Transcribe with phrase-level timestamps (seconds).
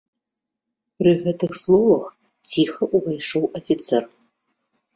[1.01, 2.09] Пры гэтых словах
[2.55, 4.03] ціха ўвайшоў афіцэр.